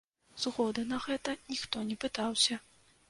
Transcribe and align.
Згоды 0.45 0.85
на 0.93 0.99
гэта 1.05 1.35
ніхто 1.53 1.85
не 1.91 1.99
пытаўся. 2.07 2.59